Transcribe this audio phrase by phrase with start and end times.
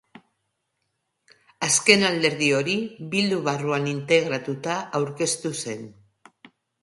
[1.67, 2.77] Azken alderdi hori
[3.13, 5.85] Bildu barruan integratuta aurkeztu zen.